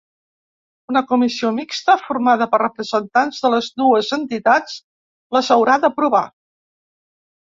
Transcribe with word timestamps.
Una 0.91 1.01
comissió 1.11 1.51
mixta, 1.57 1.97
formada 2.07 2.47
per 2.55 2.61
representants 2.63 3.43
de 3.45 3.51
les 3.57 3.69
dues 3.85 4.11
entitats, 4.21 4.81
les 5.39 5.51
haurà 5.57 5.77
d’aprovar. 5.85 6.27